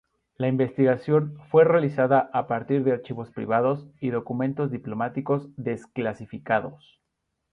[0.35, 6.99] La investigación fue realizada a partir de archivos privados y documentos diplomáticos desclasificados.